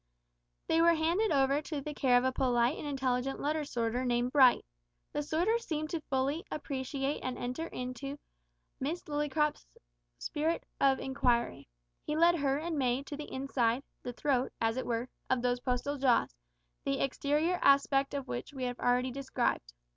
[0.65, 4.31] They were handed over to the care of a polite and intelligent letter sorter named
[4.31, 4.65] Bright.
[5.13, 8.17] The sorter seemed fully to appreciate and enter into
[8.79, 9.77] Miss Lillycrop's
[10.17, 11.67] spirit of inquiry.
[12.01, 15.59] He led her and May to the inside the throat, as it were of those
[15.59, 16.33] postal jaws,
[16.83, 19.71] the exterior aspect of which we have already described.